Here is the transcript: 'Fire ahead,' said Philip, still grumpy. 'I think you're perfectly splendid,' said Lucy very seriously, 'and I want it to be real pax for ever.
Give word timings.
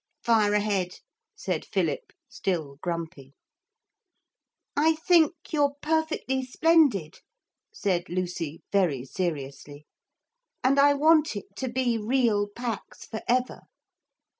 'Fire 0.23 0.55
ahead,' 0.55 0.97
said 1.35 1.63
Philip, 1.63 2.11
still 2.27 2.77
grumpy. 2.81 3.35
'I 4.75 4.95
think 4.95 5.35
you're 5.51 5.75
perfectly 5.79 6.43
splendid,' 6.43 7.19
said 7.71 8.09
Lucy 8.09 8.63
very 8.71 9.05
seriously, 9.05 9.85
'and 10.63 10.79
I 10.79 10.95
want 10.95 11.35
it 11.35 11.55
to 11.57 11.69
be 11.69 11.99
real 11.99 12.47
pax 12.49 13.05
for 13.05 13.21
ever. 13.27 13.61